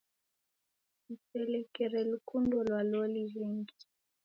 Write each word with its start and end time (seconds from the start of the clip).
Mselekere 1.09 1.99
lukundo 2.09 2.57
lwa 2.67 2.81
loli 2.89 3.21
jhingi. 3.31 3.77